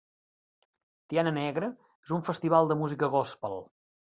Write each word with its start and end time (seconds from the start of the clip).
Tiana 1.13 1.33
Negra 1.35 1.69
és 2.07 2.15
un 2.17 2.27
festival 2.31 2.73
de 2.73 2.79
música 2.83 3.15
gòspel 3.17 3.63